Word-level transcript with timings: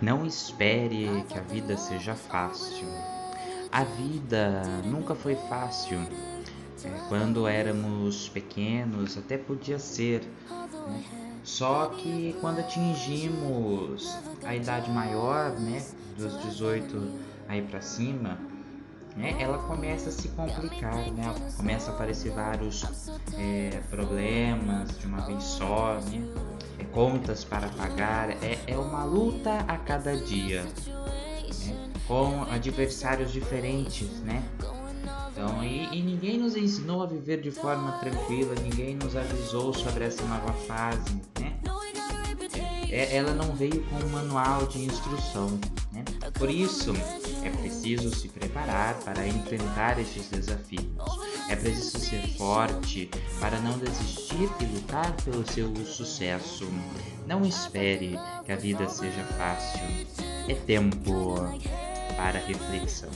Não 0.00 0.24
espere 0.24 1.24
que 1.28 1.38
a 1.38 1.42
vida 1.42 1.76
seja 1.76 2.14
fácil. 2.14 2.86
A 3.70 3.82
vida 3.84 4.62
nunca 4.84 5.14
foi 5.14 5.34
fácil. 5.34 5.98
É, 6.84 6.90
quando 7.08 7.48
éramos 7.48 8.28
pequenos, 8.28 9.18
até 9.18 9.36
podia 9.36 9.78
ser. 9.78 10.22
Né? 10.50 11.02
Só 11.42 11.86
que 11.86 12.36
quando 12.40 12.60
atingimos 12.60 14.16
a 14.44 14.54
idade 14.54 14.90
maior, 14.90 15.50
né, 15.58 15.84
dos 16.16 16.40
18 16.42 17.18
aí 17.48 17.62
para 17.62 17.80
cima, 17.80 18.38
né, 19.16 19.34
ela 19.40 19.58
começa 19.58 20.10
a 20.10 20.12
se 20.12 20.28
complicar, 20.28 21.10
né? 21.10 21.34
Começa 21.56 21.90
a 21.90 21.94
aparecer 21.94 22.30
vários 22.30 23.10
é, 23.36 23.80
problemas 23.90 24.96
de 24.96 25.06
uma 25.06 25.22
vez 25.22 25.42
só, 25.42 25.94
né? 25.94 26.22
Contas 26.92 27.44
para 27.44 27.68
pagar, 27.68 28.30
é, 28.42 28.58
é 28.66 28.76
uma 28.76 29.04
luta 29.04 29.58
a 29.68 29.76
cada 29.76 30.16
dia, 30.16 30.62
né? 30.62 31.90
com 32.06 32.42
adversários 32.50 33.32
diferentes, 33.32 34.08
né? 34.20 34.42
Então, 35.30 35.62
e, 35.62 35.84
e, 35.96 36.02
ninguém 36.02 36.38
nos 36.38 36.56
ensinou 36.56 37.00
a 37.02 37.06
viver 37.06 37.40
de 37.40 37.52
forma 37.52 37.92
tranquila, 37.92 38.54
ninguém 38.60 38.96
nos 38.96 39.14
avisou 39.14 39.72
sobre 39.72 40.04
essa 40.04 40.24
nova 40.24 40.52
fase, 40.52 41.22
né? 41.38 41.56
É, 42.90 43.16
ela 43.16 43.32
não 43.34 43.54
veio 43.54 43.84
com 43.84 43.96
um 43.96 44.08
manual 44.08 44.66
de 44.66 44.84
instrução, 44.84 45.46
né? 45.92 46.02
Por 46.34 46.50
isso, 46.50 46.92
é 47.44 47.50
preciso 47.50 48.12
se 48.14 48.28
preparar 48.28 48.94
para 49.00 49.28
enfrentar 49.28 50.00
estes 50.00 50.28
desafios. 50.28 50.86
É 51.48 51.56
preciso 51.56 51.98
ser 51.98 52.28
forte 52.36 53.10
para 53.40 53.58
não 53.60 53.78
desistir 53.78 54.50
e 54.60 54.64
lutar 54.66 55.12
pelo 55.24 55.46
seu 55.50 55.74
sucesso. 55.86 56.68
Não 57.26 57.42
espere 57.44 58.18
que 58.44 58.52
a 58.52 58.56
vida 58.56 58.88
seja 58.88 59.24
fácil. 59.36 59.80
É 60.48 60.54
tempo 60.54 61.36
para 62.16 62.38
reflexão. 62.38 63.10